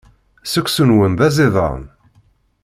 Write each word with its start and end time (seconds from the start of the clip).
Seksu-nwen 0.51 1.13
d 1.17 1.19
aẓidan. 1.27 1.81